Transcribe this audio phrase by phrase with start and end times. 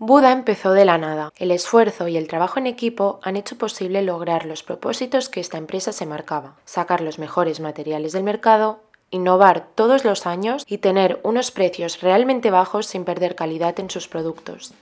[0.00, 1.32] Buda empezó de la nada.
[1.36, 5.58] El esfuerzo y el trabajo en equipo han hecho posible lograr los propósitos que esta
[5.58, 8.80] empresa se marcaba, sacar los mejores materiales del mercado,
[9.10, 14.06] innovar todos los años y tener unos precios realmente bajos sin perder calidad en sus
[14.06, 14.72] productos.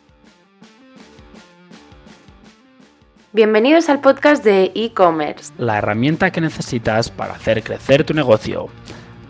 [3.32, 8.68] Bienvenidos al podcast de e-commerce, la herramienta que necesitas para hacer crecer tu negocio.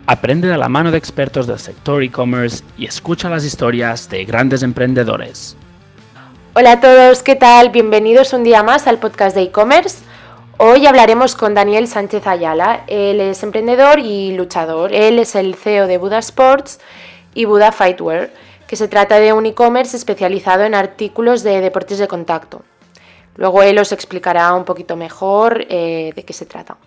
[0.05, 4.63] Aprende de la mano de expertos del sector e-commerce y escucha las historias de grandes
[4.63, 5.55] emprendedores.
[6.59, 7.69] Hola a todos, ¿qué tal?
[7.69, 9.99] Bienvenidos un día más al podcast de e-commerce.
[10.57, 12.83] Hoy hablaremos con Daniel Sánchez Ayala.
[12.87, 14.91] Él es emprendedor y luchador.
[14.91, 16.79] Él es el CEO de Buda Sports
[17.35, 18.31] y Buda Fightwear,
[18.65, 22.63] que se trata de un e-commerce especializado en artículos de deportes de contacto.
[23.35, 26.77] Luego él os explicará un poquito mejor eh, de qué se trata.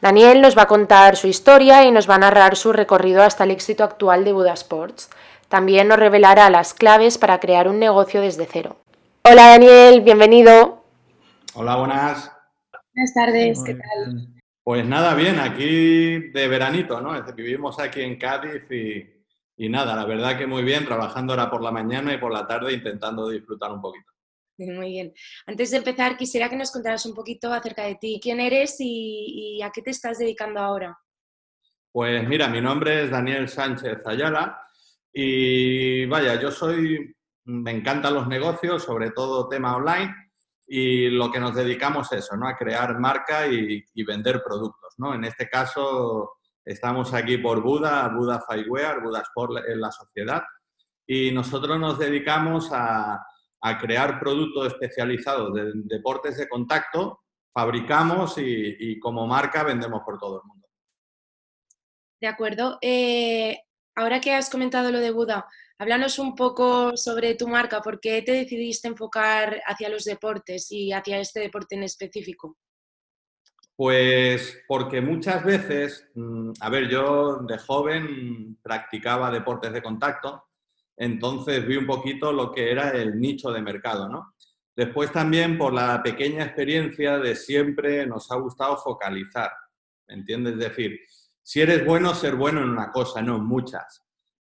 [0.00, 3.44] Daniel nos va a contar su historia y nos va a narrar su recorrido hasta
[3.44, 5.10] el éxito actual de Buda Sports.
[5.50, 8.76] También nos revelará las claves para crear un negocio desde cero.
[9.24, 10.84] Hola Daniel, bienvenido.
[11.54, 12.32] Hola, buenas.
[12.92, 14.26] Buenas tardes, ¿qué tal?
[14.64, 17.14] Pues nada, bien, aquí de veranito, ¿no?
[17.32, 18.64] Vivimos aquí en Cádiz
[19.56, 22.48] y, nada, la verdad que muy bien, trabajando ahora por la mañana y por la
[22.48, 24.10] tarde intentando disfrutar un poquito.
[24.58, 25.14] Muy bien.
[25.46, 28.20] Antes de empezar, quisiera que nos contaras un poquito acerca de ti.
[28.20, 30.98] ¿Quién eres y, y a qué te estás dedicando ahora?
[31.92, 34.60] Pues mira, mi nombre es Daniel Sánchez Ayala
[35.12, 37.14] y vaya, yo soy
[37.44, 40.14] me encantan los negocios, sobre todo tema online,
[40.66, 42.48] y lo que nos dedicamos es eso, ¿no?
[42.48, 45.14] A crear marca y, vender productos, ¿no?
[45.14, 46.32] En este caso
[46.64, 50.42] estamos aquí por Buda, Buda Firewear, Buda Sport en la sociedad,
[51.06, 53.24] y nosotros nos dedicamos a,
[53.80, 57.20] crear productos especializados de deportes de contacto,
[57.54, 60.66] fabricamos y, como marca vendemos por todo el mundo.
[62.20, 62.78] De acuerdo.
[62.80, 63.60] Eh,
[63.94, 65.46] ahora que has comentado lo de Buda,
[65.82, 70.92] Háblanos un poco sobre tu marca, ¿por qué te decidiste enfocar hacia los deportes y
[70.92, 72.56] hacia este deporte en específico?
[73.74, 80.44] Pues porque muchas veces, mm, a ver, yo de joven practicaba deportes de contacto,
[80.96, 84.36] entonces vi un poquito lo que era el nicho de mercado, ¿no?
[84.76, 89.50] Después también por la pequeña experiencia de siempre nos ha gustado focalizar,
[90.06, 90.52] ¿me entiendes?
[90.52, 91.00] Es decir,
[91.42, 94.04] si eres bueno, ser bueno en una cosa, no en muchas.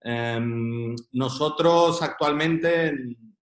[0.07, 2.93] Em, nosotros actualmente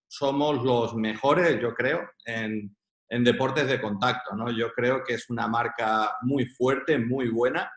[0.07, 2.74] somos los mejores, yo creo, en,
[3.09, 4.34] deportes de contacto.
[4.35, 4.50] ¿no?
[4.50, 7.69] Yo creo que es una marca muy fuerte, muy buena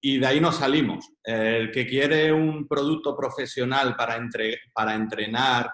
[0.00, 1.08] y de ahí nos salimos.
[1.22, 4.20] El que quiere un producto profesional para,
[4.74, 5.72] para entrenar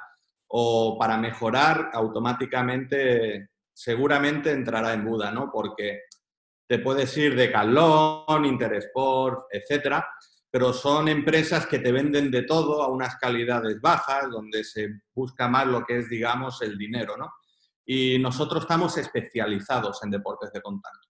[0.49, 5.51] o para mejorar, automáticamente, seguramente entrará en Buda, ¿no?
[5.51, 6.03] Porque
[6.69, 10.07] te puedes ir de Calón, Interesport, etcétera,
[10.51, 15.49] pero son empresas que te venden de todo a unas calidades bajas, donde se busca
[15.49, 17.33] más lo que es, digamos, el dinero, ¿no?
[17.87, 21.09] Y nosotros estamos especializados en deportes de contacto.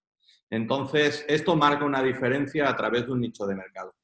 [0.50, 3.94] Entonces, esto marca una diferencia a través de un nicho de mercado.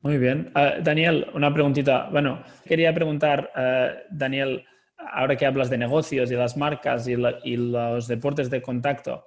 [0.00, 0.50] Muy bien.
[0.54, 2.08] Ah, Daniel, una preguntita.
[2.10, 4.64] Bueno, quería preguntar, uh, Daniel,
[4.96, 7.16] ahora que hablas de negocios y las marcas y
[7.56, 9.24] los deportes de contacto,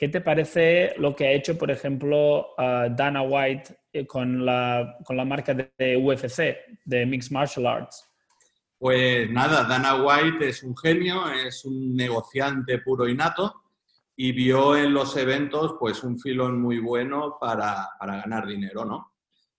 [0.00, 5.14] ¿Qué te parece lo que ha hecho, por ejemplo, Dana White eh, con la, con
[5.14, 6.56] la marca de UFC,
[6.86, 8.08] de Mixed Martial Arts?
[8.78, 13.54] Pues nada, Dana White es un genio, es un negociante puro y nato
[14.16, 19.12] y vio en los eventos pues un filón muy bueno para, para ganar dinero, ¿no?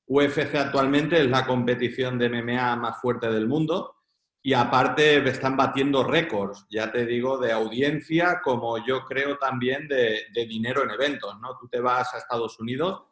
[0.08, 4.01] UFC actualmente es la competición de MMA más fuerte del mundo
[4.44, 10.26] y aparte están batiendo récords, ya te digo, de audiencia, como yo creo también de,
[10.34, 11.58] dinero en eventos, ¿no?
[11.60, 13.04] Tú te vas a Estados Unidos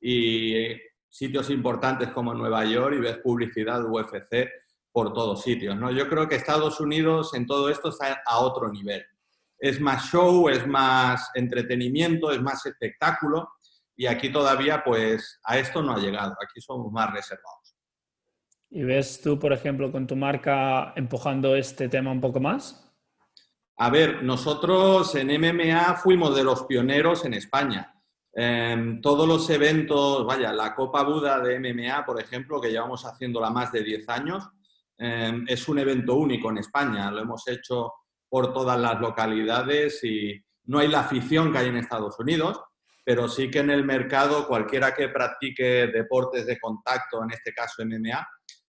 [0.00, 0.76] y
[1.08, 4.48] sitios importantes como Nueva York y ves publicidad UFC
[4.90, 5.90] por todos sitios, ¿no?
[5.90, 9.04] Yo creo que Estados Unidos en todo esto está a otro nivel.
[9.58, 13.50] Es más show, es más entretenimiento, es más espectáculo
[13.94, 17.57] y aquí todavía pues a esto no ha llegado, aquí somos más reservados.
[18.70, 22.84] ¿Y ves tú, por ejemplo, con tu marca empujando este tema un poco más?
[23.78, 27.94] A ver, nosotros en MMA fuimos de los pioneros en España.
[28.32, 33.50] Em, todos los eventos, vaya, la Copa Buda de MMA, por ejemplo, que llevamos haciéndola
[33.50, 34.48] más de 10 años,
[34.98, 37.10] em, es un evento único en España.
[37.10, 37.92] Lo hemos hecho
[38.28, 42.60] por todas las localidades y no hay la afición que hay en Estados Unidos,
[43.08, 47.82] pero sí que en el mercado cualquiera que practique deportes de contacto, en este caso
[47.82, 48.28] MMA,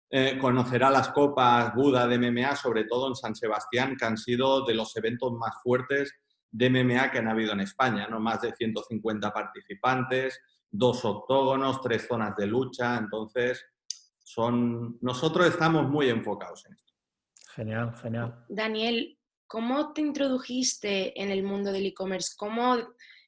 [0.08, 4.64] eh, conocerá las copas Buda de MMA, sobre todo en San Sebastián, que han sido
[4.64, 6.14] de los eventos más fuertes
[6.48, 8.20] de MMA que han habido en España, ¿no?
[8.20, 10.38] Más de 150 participantes,
[10.70, 13.66] dos octógonos, tres zonas de lucha, entonces
[14.22, 16.94] son nosotros estamos muy enfocados en esto.
[17.56, 18.44] Genial, genial.
[18.48, 19.18] Daniel,
[19.48, 22.34] ¿cómo te introdujiste en el mundo del e-commerce?
[22.36, 22.76] ¿Cómo,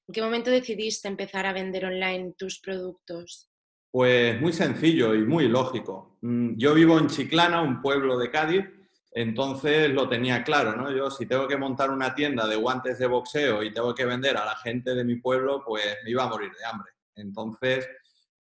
[0.08, 3.49] ¿En qué momento decidiste empezar a vender online tus productos?
[3.90, 6.19] Pues muy sencillo y muy lógico.
[6.22, 8.64] Mm, yo vivo en Chiclana, un pueblo de Cádiz,
[9.12, 10.90] entonces lo tenía claro, ¿no?
[10.90, 14.37] Yo si tengo que montar una tienda de guantes de boxeo y tengo que vender
[14.37, 16.93] a la gente de mi pueblo, pues me iba a morir de hambre.
[17.14, 17.88] Entonces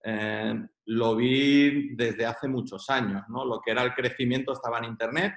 [0.02, 3.44] eh, lo vi desde hace muchos años, ¿no?
[3.44, 5.34] Lo que era el crecimiento estaba en Internet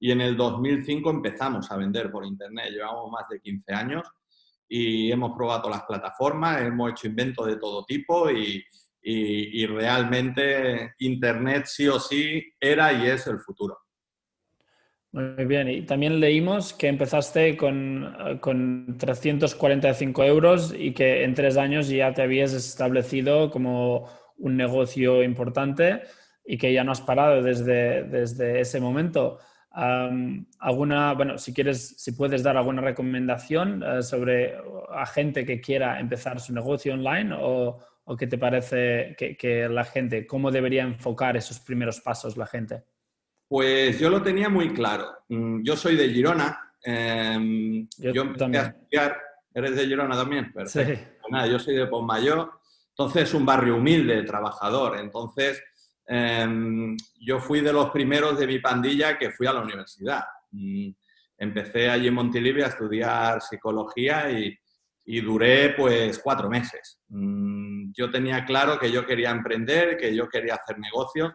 [0.00, 2.72] y en el 2005 empezamos a vender por Internet.
[2.72, 4.06] Llevamos más de 15 años
[4.68, 8.64] y hemos probado las plataformas, hemos hecho inventos de todo tipo y,
[9.08, 13.78] y, realmente Internet sí o sí era y es el futuro.
[15.12, 21.56] Muy bien, y también leímos que empezaste con, con, 345 euros y que en tres
[21.56, 26.02] años ya te habías establecido como un negocio importante
[26.44, 29.38] y que ya no has parado desde, desde ese momento.
[29.78, 34.56] Alguna, bueno, si quieres, si puedes dar alguna recomendación eh, sobre
[34.90, 37.78] a gente que quiera empezar su negocio online o,
[38.08, 42.84] ¿O qué te parece que, la gente, cómo debería enfocar esos primeros pasos la gente?
[43.48, 45.08] Pues yo lo tenía muy claro.
[45.28, 46.72] Mm, yo soy de Girona.
[46.84, 48.64] Em, yo, empecé también.
[48.64, 49.20] a estudiar.
[49.52, 50.52] ¿Eres de Girona también?
[50.52, 50.94] Perfecto.
[50.94, 51.00] Sí.
[51.20, 52.52] Pues nada, yo soy de Pontmayor.
[52.90, 55.00] Entonces, es un barrio humilde, trabajador.
[55.00, 55.60] Entonces,
[56.08, 60.24] yo fui de los primeros de mi pandilla que fui a la universidad.
[60.52, 60.90] Mm,
[61.38, 64.56] empecé allí en Montilivia a estudiar psicología y,
[65.04, 67.00] y duré pues cuatro meses.
[67.08, 71.32] Mm, yo tenía claro que yo quería emprender, que yo quería hacer negocios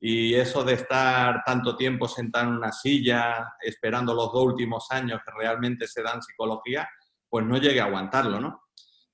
[0.00, 5.20] y eso de estar tanto tiempo sentado en una silla esperando los dos últimos años
[5.24, 6.88] que realmente se dan psicología,
[7.28, 8.62] pues no llegué a aguantarlo, ¿no?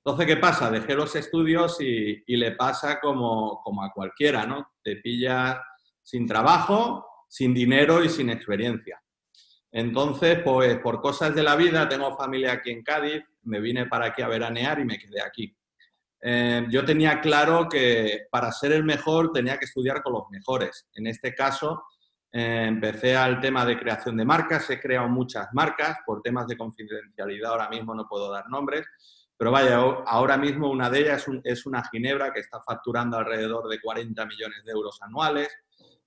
[0.07, 0.71] Entonces, ¿qué pasa?
[0.71, 4.73] Dejé los estudios y, le pasa como, como a cualquiera, ¿no?
[4.83, 5.63] Te pilla
[6.03, 9.01] sin trabajo, sin dinero y sin experiencia.
[9.73, 14.07] Entonces, pues por cosas de la vida, tengo familia aquí en Cádiz, me vine para
[14.07, 15.57] aquí a veranear y me quedé aquí.
[16.21, 20.87] Eh, yo tenía claro que para ser el mejor tenía que estudiar con los mejores.
[20.95, 21.85] En este caso,
[22.31, 26.59] eh, empecé al tema de creación de marcas, he creado muchas marcas, por temas de
[26.59, 28.87] confidencialidad ahora mismo no puedo dar nombres,
[29.37, 29.77] pero vaya,
[30.07, 34.65] ahora mismo una de ellas es una ginebra que está facturando alrededor de 40 millones
[34.65, 35.49] de euros anuales,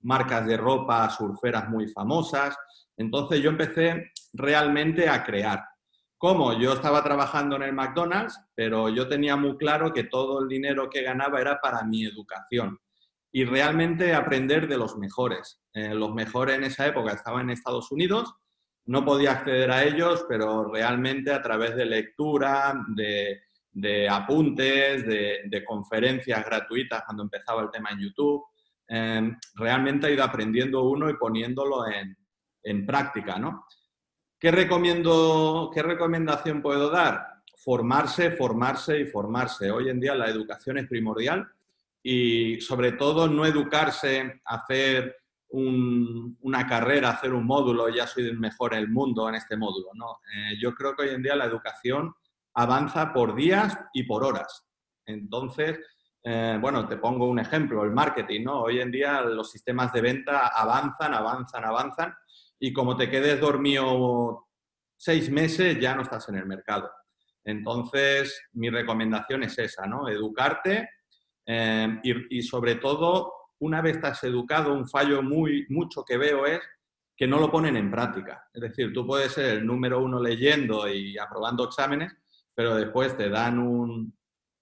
[0.00, 2.56] marcas de ropa surferas muy famosas,
[2.96, 5.64] entonces yo empecé realmente a crear.
[6.16, 6.58] ¿Cómo?
[6.58, 10.90] Yo estaba trabajando en el McDonald's, pero yo tenía muy claro que todo el dinero
[10.90, 12.78] que ganaba era para mi educación
[13.30, 15.60] y realmente aprender de los mejores.
[15.72, 18.34] Eh, los mejores en esa época estaban en Estados Unidos,
[18.88, 26.42] no podía acceder a ellos, pero realmente a través de lectura, de, apuntes, de, conferencias
[26.44, 28.44] gratuitas cuando empezaba el tema en YouTube,
[28.88, 32.16] eh, realmente he ido aprendiendo uno y poniéndolo en,
[32.62, 33.66] en práctica, ¿no?
[34.40, 37.42] ¿Qué, recomiendo, ¿Qué recomendación puedo dar?
[37.56, 39.70] Formarse, formarse y formarse.
[39.70, 41.46] Hoy en día la educación es primordial
[42.02, 45.14] y sobre todo no educarse, hacer
[45.50, 49.88] una carrera, hacer un módulo, ya soy el mejor en el mundo en este módulo.
[49.94, 50.18] ¿no?
[50.34, 52.14] Eh, yo creo que hoy en día la educación
[52.54, 54.66] avanza por días y por horas.
[55.06, 55.78] Entonces,
[56.22, 58.62] eh, bueno, te pongo un ejemplo, el marketing, ¿no?
[58.62, 62.14] Hoy en día los sistemas de venta avanzan, avanzan, avanzan
[62.58, 64.48] y como te quedes dormido
[64.96, 66.90] seis meses ya no estás en el mercado.
[67.44, 70.08] Entonces, mi recomendación es esa, ¿no?
[70.08, 70.90] Educarte
[71.46, 76.60] eh, y, sobre todo, una vez estás educado, un fallo muy, mucho que veo es
[77.16, 78.48] que no lo ponen en práctica.
[78.52, 82.14] Es decir, tú puedes ser el número uno leyendo y aprobando exámenes,
[82.54, 83.58] pero después te dan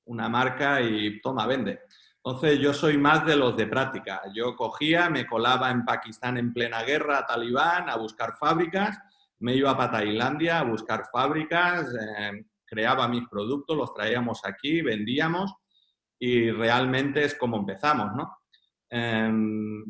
[0.05, 1.81] una marca y toma, vende.
[2.17, 4.23] Entonces yo soy más de los de práctica.
[4.35, 8.99] Yo cogía, me colaba en Pakistán en plena guerra, talibán, a buscar fábricas,
[9.39, 15.55] me iba para Tailandia a buscar fábricas, eh, creaba mis productos, los traíamos aquí, vendíamos
[16.19, 18.37] y realmente es como empezamos, ¿no?
[18.91, 19.85] Em,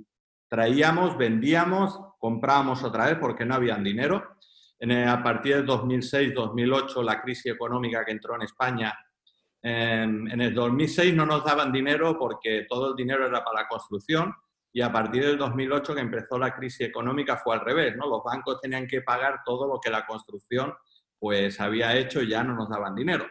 [0.49, 4.37] traíamos, vendíamos, comprábamos otra vez porque no habían dinero.
[5.09, 8.95] a partir del 2006-2008, la crisis económica que entró en España,
[9.63, 14.33] en, el 2006 no nos daban dinero porque todo el dinero era para la construcción
[14.73, 18.09] y a partir del 2008 que empezó la crisis económica fue al revés, ¿no?
[18.09, 20.73] Los bancos tenían que pagar todo lo que la construcción
[21.19, 23.27] pues había hecho y ya no nos daban dinero.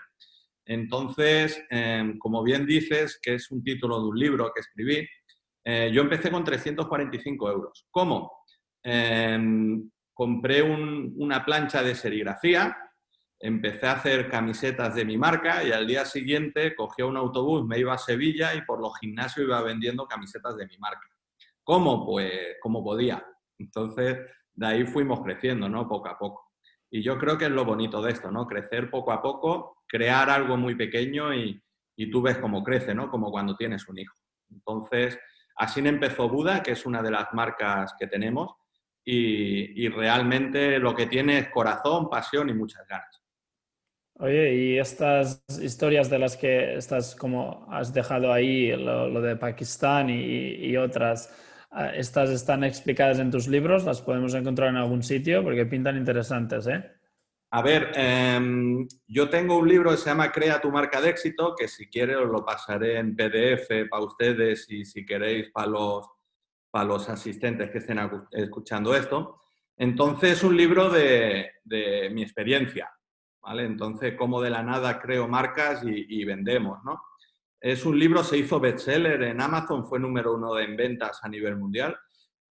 [0.66, 5.08] Entonces, em, como bien dices, que es un título de un libro que escribí,
[5.68, 7.88] eh, yo empecé con 345 euros.
[7.90, 8.44] ¿Cómo?
[8.84, 12.78] Em, compré una plancha de serigrafía,
[13.40, 17.80] empecé a hacer camisetas de mi marca y al día siguiente cogía un autobús, me
[17.80, 21.10] iba a Sevilla y por los gimnasios iba vendiendo camisetas de mi marca.
[21.64, 22.06] ¿Cómo?
[22.06, 23.26] Pues como podía.
[23.58, 24.20] Entonces
[24.54, 25.88] de ahí fuimos creciendo, ¿no?
[25.88, 26.52] Poco a poco.
[26.92, 28.46] Y yo creo que es lo bonito de esto, ¿no?
[28.46, 31.62] Crecer poco a poco, crear algo muy pequeño y,
[31.98, 33.10] y tú ves cómo crece, ¿no?
[33.10, 34.16] Como cuando tienes un hijo.
[34.50, 35.20] Entonces,
[35.56, 38.56] así empezó Buda, que es una de las marcas que tenemos,
[39.08, 43.22] y, realmente lo que tiene es corazón, pasión y muchas ganas.
[44.18, 50.10] Oye, y estas historias de las que estás como has dejado ahí, lo, de Pakistán
[50.10, 51.32] y, y, otras,
[51.70, 53.84] ah, ¿estas están explicadas en tus libros?
[53.84, 55.44] ¿Las podemos encontrar en algún sitio?
[55.44, 56.95] Porque pintan interesantes, ¿eh?
[57.56, 61.56] A ver, eh, yo tengo un libro que se llama Crea tu marca de éxito,
[61.56, 66.06] que si quieres os lo pasaré en PDF para ustedes y si queréis para los,
[66.70, 68.00] para los asistentes que estén
[68.32, 69.42] escuchando esto.
[69.78, 72.92] Entonces, es un libro de, de mi experiencia
[73.60, 77.02] entonces, cómo de la nada creo marcas y, vendemos, ¿no?
[77.60, 81.56] Es un libro, se hizo bestseller en Amazon, fue número uno en ventas a nivel
[81.56, 81.96] mundial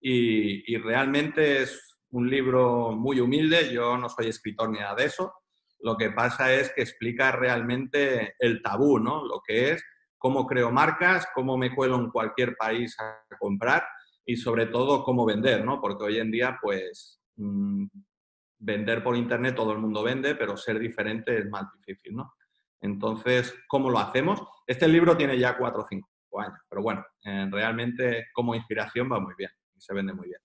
[0.00, 5.34] y, realmente es un libro muy humilde, yo no soy escritor ni nada de eso,
[5.80, 9.26] lo que pasa es que explica realmente el tabú, ¿no?
[9.26, 9.84] Lo que es
[10.16, 13.84] cómo creo marcas, cómo me cuelo en cualquier país a comprar
[14.24, 15.80] y sobre todo cómo vender, ¿no?
[15.80, 17.86] Porque hoy en día, pues, mm,
[18.58, 22.34] vender por Internet todo el mundo vende, pero ser diferente es más difícil, ¿no?
[22.80, 24.40] Entonces, ¿cómo lo hacemos?
[24.66, 29.18] Este libro tiene ya cuatro o cinco años, pero bueno, eh, realmente como inspiración va
[29.18, 30.41] muy bien y se vende muy bien.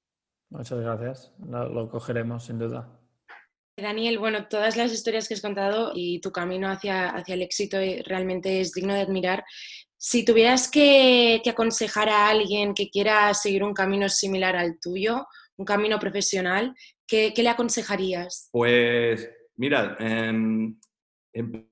[0.50, 2.90] Muchas gracias, lo, cogeremos sin duda.
[3.76, 7.78] Daniel, bueno, todas las historias que has contado y tu camino hacia, hacia el éxito
[7.78, 9.44] eh, realmente es digno de admirar.
[9.98, 15.28] Si tuvieras que, que aconsejar a alguien que quiera seguir un camino similar al tuyo,
[15.58, 16.76] un camino profesional,
[17.06, 18.50] ¿qué, le aconsejarías?
[18.52, 20.80] Pues mira, en,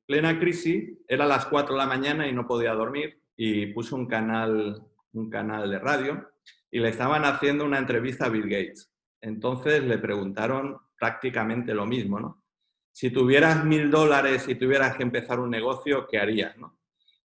[0.05, 4.07] plena crisis era las 4 de la mañana y no podía dormir y puse un
[4.07, 6.27] canal, un canal de radio
[6.75, 8.91] y le estaban haciendo una entrevista a Bill Gates.
[9.21, 12.43] Entonces le preguntaron prácticamente lo mismo, ¿no?
[12.91, 16.79] Si tuvieras mil dólares y tuvieras que empezar un negocio, ¿qué harías, no?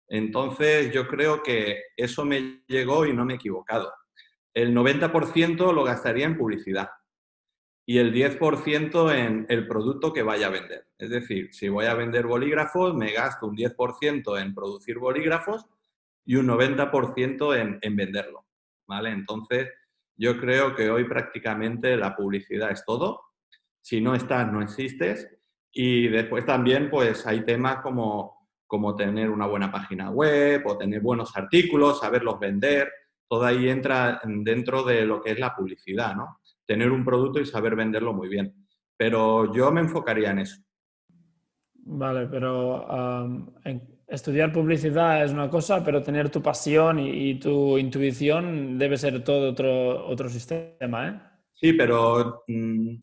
[0.07, 3.91] Entonces yo creo que eso me llegó y no me he equivocado
[4.53, 6.89] el 90% lo gastaría en publicidad
[7.85, 10.87] y el 10% en el producto que vaya a vender.
[10.97, 15.65] Es decir, si voy a vender bolígrafos, me gasto un 10% en producir bolígrafos
[16.25, 18.45] y un 90% en, en venderlo.
[18.89, 19.11] ¿Vale?
[19.11, 19.69] Entonces,
[20.17, 23.21] yo creo que hoy prácticamente la publicidad es todo.
[23.81, 25.29] Si no estás, no existes.
[25.71, 30.99] Y después también, pues hay temas como, como tener una buena página web o tener
[30.99, 32.91] buenos artículos, saberlos vender
[33.29, 36.39] todo ahí entra dentro de lo que es la publicidad, ¿no?
[36.65, 38.67] Tener un producto y saber venderlo muy bien.
[38.97, 40.61] Pero yo me enfocaría en eso.
[41.75, 42.85] Vale, pero
[44.09, 49.51] estudiar publicidad es una cosa, pero tener tu pasión y, tu intuición debe ser todo
[49.51, 51.19] otro, otro sistema, ¿eh?
[51.53, 52.95] Sí, pero mm,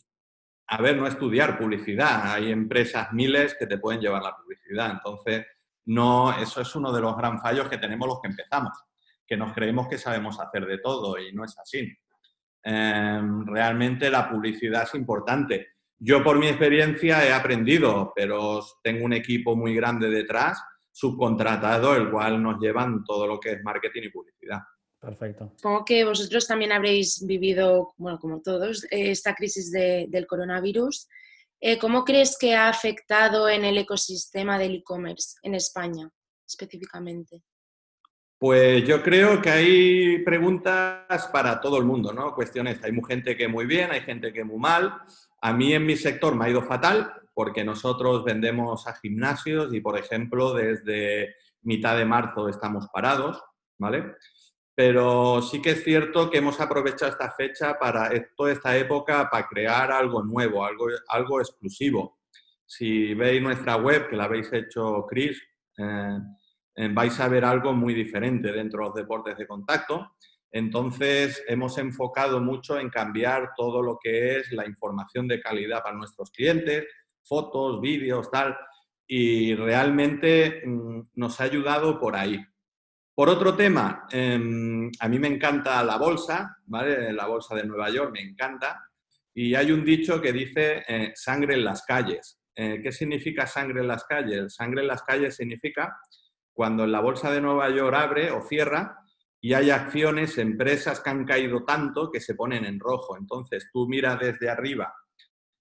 [0.69, 2.33] a ver, no estudiar publicidad.
[2.33, 4.93] Hay empresas miles que te pueden llevar la publicidad.
[4.93, 5.47] Entonces,
[5.87, 8.73] no, eso es uno de los gran fallos que tenemos los que empezamos
[9.27, 11.93] que nos creemos que sabemos hacer de todo y no es así.
[12.63, 15.69] Em, realmente la publicidad es importante.
[15.99, 20.63] Yo por mi experiencia he aprendido, pero tengo un equipo muy grande detrás,
[20.97, 24.61] subcontratado, el cual nos llevan todo lo que es marketing y publicidad.
[24.99, 25.53] Perfecto.
[25.57, 31.07] Supongo que vosotros también habréis vivido, bueno, como todos, eh, esta crisis del coronavirus.
[31.61, 36.09] Eh, ¿Cómo crees que ha afectado en el ecosistema del e-commerce en España
[36.49, 37.43] específicamente?
[38.39, 42.35] Pues yo creo que hay preguntas para todo el mundo, ¿no?
[42.35, 44.95] Cuestiones, hay gente que muy bien, hay gente que muy mal.
[45.47, 49.81] A mí en mi sector me ha ido fatal porque nosotros vendemos a gimnasios y,
[49.81, 53.41] por ejemplo, desde mitad de marzo estamos parados,
[53.79, 54.17] ¿vale?
[54.75, 59.47] Pero sí que es cierto que hemos aprovechado esta fecha para toda esta época para
[59.47, 62.19] crear algo nuevo, algo, algo exclusivo.
[62.67, 65.41] Si veis nuestra web, que la habéis hecho Chris,
[65.79, 66.19] eh,
[66.75, 70.17] eh, vais a ver algo muy diferente dentro de los deportes de contacto.
[70.53, 75.97] Entonces, hemos enfocado mucho en cambiar todo lo que es la información de calidad para
[75.97, 76.85] nuestros clientes,
[77.23, 78.57] fotos, vídeos, tal,
[79.07, 82.45] y realmente mm, nos ha ayudado por ahí.
[83.15, 87.13] Por otro tema, em, a mí me encanta la bolsa, ¿vale?
[87.13, 88.91] La bolsa de Nueva York me encanta,
[89.35, 92.41] y hay un dicho que dice eh, sangre en las calles.
[92.55, 94.55] Eh, ¿Qué significa sangre en las calles?
[94.55, 95.95] Sangre en las calles significa
[96.55, 98.99] cuando la bolsa de Nueva York abre o cierra
[99.41, 103.17] y hay acciones, empresas que han caído tanto que se ponen en rojo.
[103.17, 104.95] Entonces tú miras desde arriba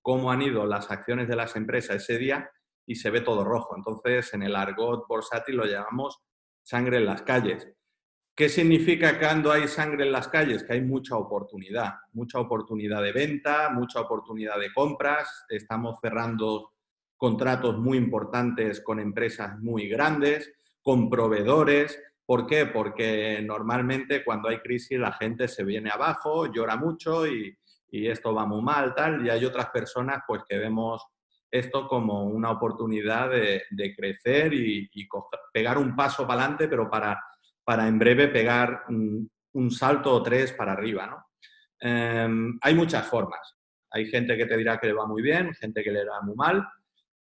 [0.02, 2.50] cómo han ido las acciones de las empresas ese día
[2.86, 3.76] y se ve todo rojo.
[3.76, 6.20] Entonces en el argot bursátil lo llamamos
[6.64, 7.68] sangre en las calles.
[8.36, 10.64] ¿Qué significa cuando hay sangre en las calles?
[10.64, 15.46] Que hay mucha oportunidad, mucha oportunidad de venta, mucha oportunidad de compras.
[15.48, 16.74] Estamos cerrando
[17.16, 20.52] contratos muy importantes con empresas muy grandes,
[20.82, 21.98] con proveedores.
[22.26, 22.66] ¿Por qué?
[22.66, 27.58] Porque normalmente cuando hay crisis la gente se viene abajo, llora mucho y,
[27.92, 29.26] esto va muy mal, tal.
[29.26, 31.02] Y hay otras personas pues que vemos
[31.50, 34.90] esto como una oportunidad de, crecer y,
[35.54, 37.18] pegar un paso para adelante, pero para
[37.66, 39.30] para en breve pegar un,
[39.72, 41.26] salto o tres para arriba.
[41.80, 43.56] Em, hay muchas formas.
[43.92, 46.36] Hay gente que te dirá que le va muy bien, gente que le va muy
[46.36, 46.66] mal.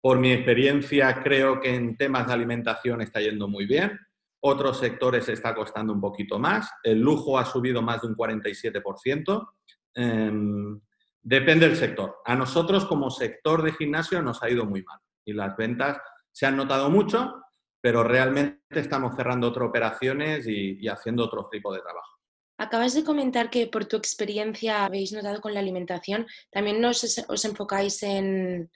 [0.01, 3.99] Por mi experiencia, creo que en temas de alimentación está yendo muy bien.
[4.47, 6.71] Otros sectores está costando un poquito más.
[6.83, 9.55] El lujo ha subido más de un 47%.
[9.95, 10.79] Em,
[11.23, 12.19] depende del sector.
[12.27, 15.99] A nosotros como sector de gimnasio nos ha ido muy mal y las ventas
[16.31, 17.43] se han notado mucho,
[17.81, 22.19] pero realmente estamos cerrando otras operaciones y, haciendo otro tipo de trabajo.
[22.59, 28.03] Acabas de comentar que por tu experiencia habéis notado con la alimentación, ¿también os, enfocáis
[28.03, 28.71] en,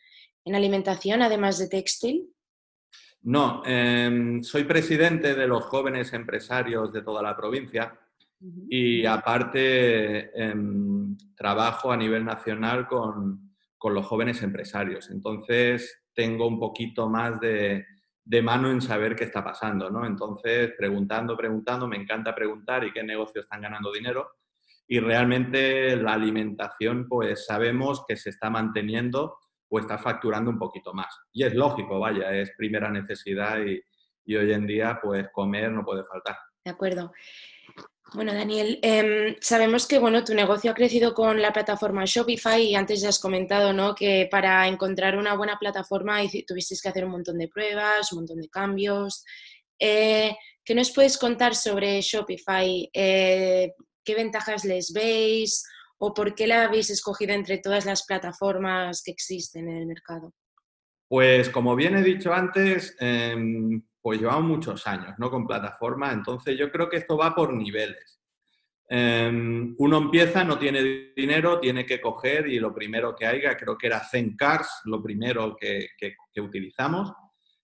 [0.47, 2.33] alimentación además de textil?
[3.23, 7.99] No, em, soy presidente de los jóvenes empresarios de toda la provincia
[8.69, 15.11] y aparte em, trabajo a nivel nacional con, con los jóvenes empresarios.
[15.11, 17.85] Entonces tengo un poquito más de,
[18.29, 20.05] de mano en saber qué está pasando, ¿no?
[20.05, 24.33] Entonces, preguntando, preguntando, me encanta preguntar y qué negocios están ganando dinero.
[24.87, 30.93] Y realmente la alimentación, pues sabemos que se está manteniendo o está facturando un poquito
[30.93, 31.15] más.
[31.33, 33.81] Y es lógico, vaya, es primera necesidad y,
[34.25, 36.37] y hoy en día, pues comer no puede faltar.
[36.65, 37.13] De acuerdo.
[38.15, 42.75] Bueno, Daniel, em, sabemos que bueno, tu negocio ha crecido con la plataforma Shopify y
[42.75, 43.95] antes ya has comentado ¿no?
[43.95, 48.41] que para encontrar una buena plataforma tuvisteis que hacer un montón de pruebas, un montón
[48.41, 49.25] de cambios.
[49.79, 50.35] Eh,
[50.65, 52.89] ¿Qué nos puedes contar sobre Shopify?
[52.95, 53.73] Eh,
[54.03, 55.65] ¿Qué ventajas les veis
[55.99, 60.33] o por qué la habéis escogido entre todas las plataformas que existen en el mercado?
[61.09, 65.31] Pues como bien he dicho antes, em, pues llevamos muchos años ¿no?
[65.31, 68.19] con plataformas, entonces yo creo que esto va por niveles.
[68.91, 73.77] Em, uno empieza, no tiene dinero, tiene que coger y lo primero que haya, creo
[73.77, 75.89] que era Zencars, lo primero que,
[76.41, 77.13] utilizamos.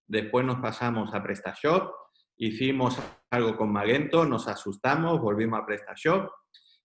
[0.06, 1.94] Después nos pasamos a PrestaShop,
[2.36, 2.98] hicimos
[3.30, 6.30] algo con Magento, nos asustamos, volvimos a PrestaShop.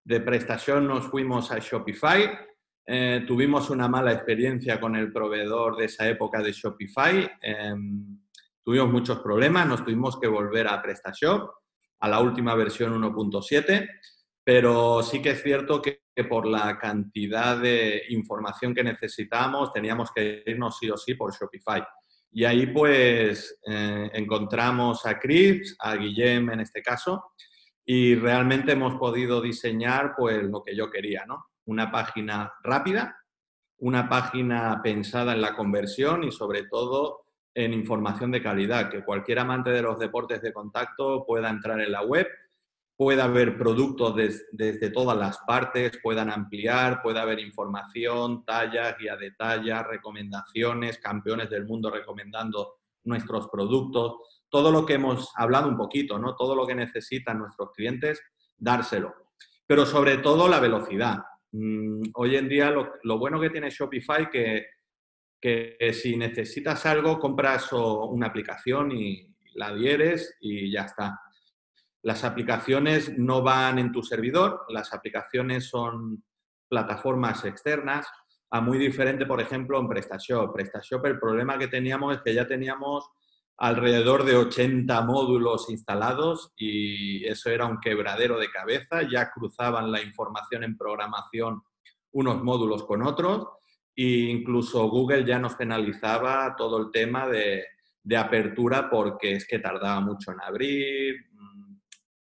[0.07, 2.29] De PrestaShop nos fuimos a Shopify,
[2.85, 7.29] eh, tuvimos una mala experiencia con el proveedor de esa época de Shopify.
[7.41, 8.17] Em,
[8.63, 11.51] tuvimos muchos problemas, nos tuvimos que volver a PrestaShop,
[11.99, 13.85] a la última versión 1.7,
[14.45, 20.41] pero sí que es cierto que, por la cantidad de información que necesitamos teníamos que
[20.45, 21.83] irnos sí o sí por Shopify.
[22.31, 27.33] Y ahí pues eh, encontramos a Chris, a Guillem en este caso,
[27.89, 31.45] y realmente hemos podido diseñar pues lo que yo quería, ¿no?
[31.67, 33.17] Una página rápida,
[33.77, 37.21] una página pensada en la conversión y sobre todo
[37.55, 41.93] en información de calidad, que cualquier amante de los deportes de contacto pueda entrar en
[41.93, 42.27] la web,
[42.97, 44.13] pueda ver productos
[44.51, 51.49] desde todas las partes, puedan ampliar, pueda haber información, tallas, guía de tallas, recomendaciones, campeones
[51.49, 56.35] del mundo recomendando nuestros productos, todo lo que hemos hablado un poquito, ¿no?
[56.35, 58.21] Todo lo que necesitan nuestros clientes,
[58.57, 59.13] dárselo.
[59.65, 61.17] Pero sobre todo la velocidad.
[61.51, 64.67] Mm, hoy en día lo, lo bueno que tiene Shopify que
[65.39, 71.19] que si necesitas algo, compras una aplicación y la adhieres y ya está.
[72.03, 76.23] Las aplicaciones no van en tu servidor, las aplicaciones son
[76.67, 78.07] plataformas externas,
[78.49, 80.53] a muy diferente, por ejemplo, en PrestaShop.
[80.53, 83.09] PrestaShop el problema que teníamos es que ya teníamos
[83.57, 90.01] alrededor de 80 módulos instalados y eso era un quebradero de cabeza, ya cruzaban la
[90.01, 91.63] información en programación
[92.11, 93.47] unos módulos con otros
[93.95, 97.65] e incluso Google ya nos penalizaba todo el tema de,
[98.15, 101.79] apertura porque es que tardaba mucho en abrir, mm,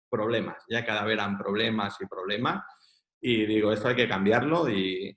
[0.08, 2.62] problemas, ya cada vez eran problemas y problemas.
[3.20, 5.16] Y digo, esto hay que cambiarlo y,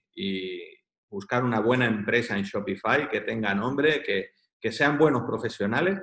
[1.08, 4.32] buscar una buena empresa en Shopify que tenga nombre, que,
[4.65, 5.99] que, sean buenos profesionales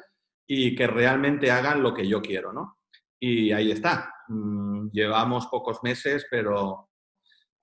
[0.46, 2.78] y que realmente hagan lo que yo quiero, ¿no?
[3.18, 4.14] Y ahí está.
[4.28, 6.88] Mm, llevamos pocos meses, pero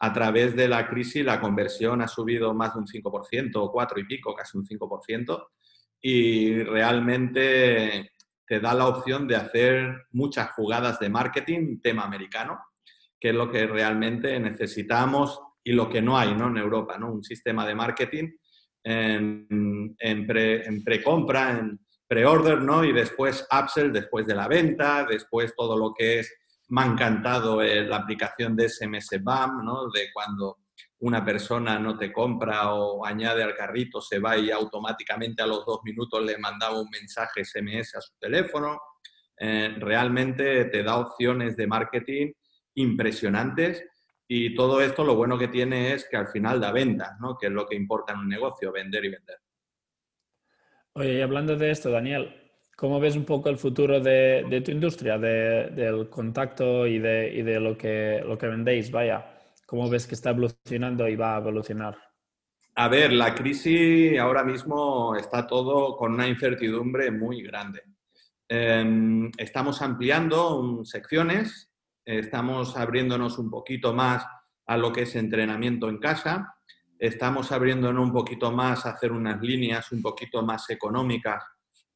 [0.01, 3.99] a través de la crisis la conversión ha subido más de un 5%, o 4
[3.99, 5.47] y pico, casi un 5%,
[6.01, 8.11] y realmente
[8.45, 12.59] te da la opción de hacer muchas jugadas de marketing tema americano,
[13.17, 16.47] que es lo que realmente necesitamos y lo que no hay ¿no?
[16.47, 17.11] en Europa, ¿no?
[17.11, 18.29] un sistema de marketing
[18.83, 22.83] en, en, pre, en pre-compra, en pre-order, ¿no?
[22.83, 26.33] y después upsell después de la venta, después todo lo que es
[26.69, 29.89] Me ha encantado eh, la aplicación de SMS BAM, ¿no?
[29.89, 30.57] de cuando
[30.99, 35.65] una persona no te compra o añade al carrito, se va y automáticamente a los
[35.65, 38.79] dos minutos le mandaba un mensaje SMS a su teléfono.
[39.37, 42.33] Eh, realmente te da opciones de marketing
[42.75, 43.83] impresionantes
[44.31, 47.35] y todo esto lo bueno que tiene es que al final da ventas, ¿no?
[47.35, 49.37] que es lo que importa en un negocio, vender y vender.
[50.93, 55.17] Oye, y hablando de esto, Daniel, ¿cómo ves un poco el futuro de, tu industria,
[55.17, 58.91] del contacto y de, lo, que, lo que vendéis?
[58.91, 61.97] Vaya, ¿cómo ves que está evolucionando y va a evolucionar?
[62.75, 67.81] A ver, la crisis ahora mismo está todo con una incertidumbre muy grande.
[68.47, 71.68] Em, estamos ampliando secciones
[72.05, 74.25] estamos abriéndonos un poquito más
[74.65, 76.55] a lo que es entrenamiento en casa,
[76.97, 81.43] estamos abriéndonos un poquito más a hacer unas líneas un poquito más económicas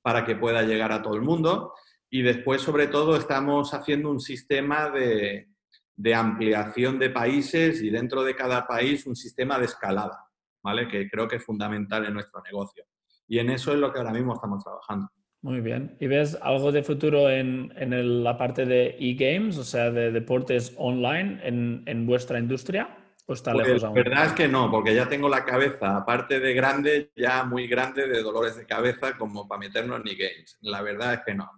[0.02, 1.74] para que pueda llegar a todo el mundo
[2.10, 5.50] y después sobre todo estamos haciendo un sistema de,
[5.96, 10.28] de ampliación de países y dentro de cada país un sistema de escalada,
[10.64, 10.88] ¿vale?
[10.88, 12.86] Que creo que es fundamental en nuestro negocio.
[13.28, 15.10] Y en eso es lo que ahora mismo estamos trabajando.
[15.44, 15.98] Muy bien.
[16.00, 20.74] ¿Y ves algo de futuro en, en la parte de e-games, o sea, de deportes
[20.78, 22.98] online en, en vuestra industria?
[23.26, 23.98] ¿O está pues, lejos aún?
[23.98, 27.68] La verdad es que no, porque ya tengo la cabeza, aparte de grande, ya muy
[27.68, 30.58] grande de dolores de cabeza como para meternos en e-games.
[30.62, 31.52] La verdad es que no.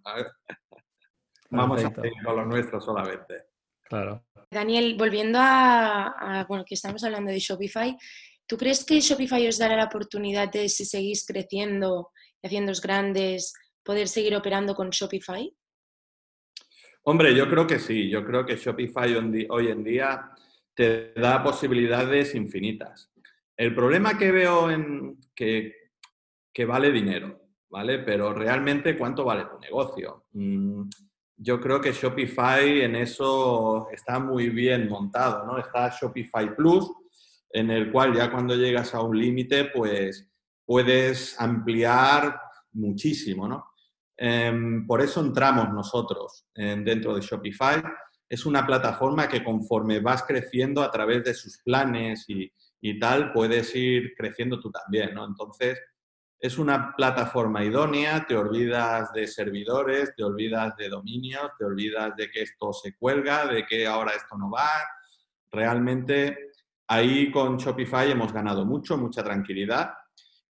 [1.51, 3.43] Vamos a hacer con lo nuestro solamente.
[3.83, 4.25] Claro.
[4.49, 7.95] Daniel, volviendo a, a, bueno, que estamos hablando de Shopify,
[8.47, 12.09] ¿tú crees que Shopify os dará la oportunidad de, si seguís creciendo
[12.41, 13.53] y haciéndoos grandes,
[13.85, 15.55] poder seguir operando con Shopify?
[17.03, 18.09] Hombre, yo creo que sí.
[18.09, 19.15] Yo creo que Shopify
[19.49, 20.31] hoy en día
[20.73, 23.11] te da posibilidades infinitas.
[23.55, 25.71] El problema que veo en que,
[26.67, 27.99] vale dinero, ¿vale?
[27.99, 30.25] Pero realmente, ¿cuánto vale tu negocio?
[30.31, 30.89] Mm,
[31.37, 35.59] yo creo que Shopify en eso está muy bien montado, ¿no?
[35.59, 36.91] Está Shopify Plus,
[37.51, 40.27] en el cual ya cuando llegas a un límite, pues
[40.65, 42.41] puedes ampliar
[42.73, 43.74] muchísimo, ¿no?
[44.17, 47.81] Em, por eso entramos nosotros dentro de Shopify.
[48.27, 53.75] Es una plataforma que conforme vas creciendo a través de sus planes y, tal, puedes
[53.75, 55.17] ir creciendo tú también.
[55.17, 55.79] Entonces,
[56.39, 62.29] es una plataforma idónea, te olvidas de servidores, te olvidas de dominios, te olvidas de
[62.29, 64.69] que esto se cuelga, de que ahora esto no va.
[65.51, 66.51] Realmente
[66.87, 69.93] ahí con Shopify hemos ganado mucho, mucha tranquilidad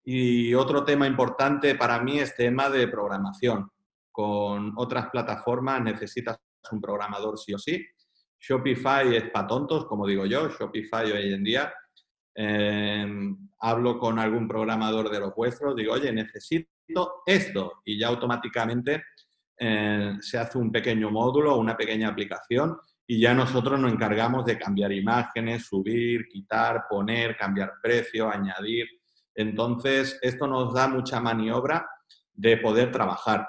[0.06, 3.70] y otro tema importante para mí es tema de programación.
[4.12, 6.38] Con otras plataformas necesitas
[6.72, 7.86] un programador sí o sí.
[8.40, 11.74] Shopify es para tontos, como digo yo, Shopify hoy en día.
[12.36, 19.04] Em, hablo con algún programador de los vuestros, digo, oye, necesito esto y ya automáticamente
[19.58, 24.58] eh, se hace un pequeño módulo, una pequeña aplicación y ya nosotros nos encargamos de
[24.58, 28.88] cambiar imágenes, subir, quitar, poner, cambiar precio, añadir.
[29.36, 31.88] Entonces, esto nos da mucha maniobra
[32.34, 33.48] de poder trabajar.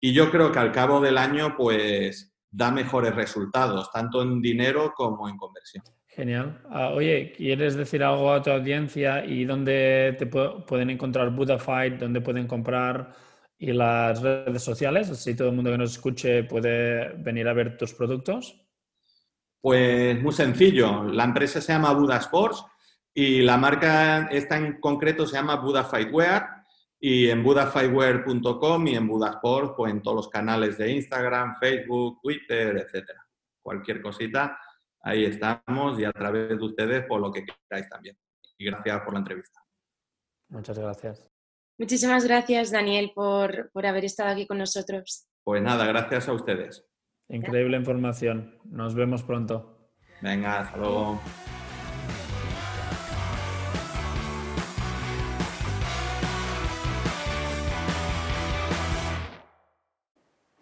[0.00, 4.92] Y yo creo que al cabo del año, pues, da mejores resultados, tanto en dinero
[4.94, 5.84] como en conversión.
[6.08, 6.62] Genial.
[6.70, 12.22] Ah, oye, ¿quieres decir algo a tu audiencia y dónde te pueden encontrar Budafight, dónde
[12.22, 13.12] pueden comprar
[13.58, 15.10] y las redes sociales?
[15.10, 18.58] Así todo el mundo que nos escuche puede venir a ver tus productos.
[19.60, 21.04] Pues muy sencillo.
[21.04, 22.64] La empresa se llama Buda Sports
[23.18, 26.66] y la marca esta en concreto se llama Buda Fightwear
[27.00, 32.76] y en budafightwear.com y en Budasport, pues en todos los canales de Instagram, Facebook, Twitter,
[32.76, 33.26] etcétera.
[33.62, 34.58] Cualquier cosita,
[35.00, 38.18] ahí estamos y a través de ustedes por lo que queráis también.
[38.58, 39.60] Y gracias por la entrevista.
[40.50, 41.30] Muchas gracias.
[41.78, 45.26] Muchísimas gracias, Daniel, por, por haber estado aquí con nosotros.
[45.42, 46.84] Pues nada, gracias a ustedes.
[47.30, 48.58] Increíble información.
[48.64, 49.90] Nos vemos pronto.
[50.20, 51.18] Venga, hasta luego.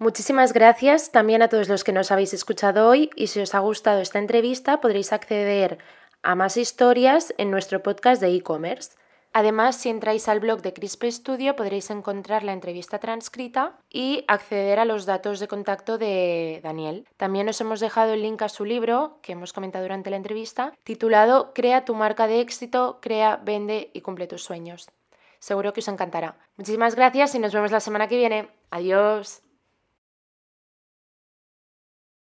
[0.04, 3.60] Muchísimas gracias también a todos los que nos habéis escuchado hoy y si os ha
[3.60, 5.78] gustado esta entrevista podréis acceder
[6.22, 8.98] a más historias en nuestro podcast de e-commerce.
[9.32, 14.78] Además, si entráis al blog de Crisp Studio podréis encontrar la entrevista transcrita y acceder
[14.78, 17.06] a los datos de contacto de Daniel.
[17.16, 20.74] También os hemos dejado el link a su libro, que hemos comentado durante la entrevista,
[20.84, 24.90] titulado Crea tu marca de éxito, crea, vende y cumple tus sueños.
[25.38, 26.36] Seguro que os encantará.
[26.58, 28.50] Muchísimas gracias y nos vemos la semana que viene.
[28.70, 29.43] Adiós.